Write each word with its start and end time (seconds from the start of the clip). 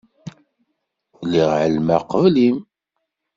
Lliɣ 1.25 1.49
εelmeɣ 1.63 2.01
qbel-im. 2.11 2.57